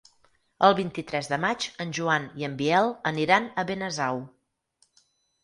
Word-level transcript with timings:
El 0.67 0.71
vint-i-tres 0.77 1.29
de 1.33 1.37
maig 1.43 1.67
en 1.85 1.91
Joan 1.99 2.25
i 2.43 2.47
en 2.49 2.57
Biel 2.63 2.91
aniran 3.11 3.47
a 3.51 3.67
Benasau. 3.75 4.21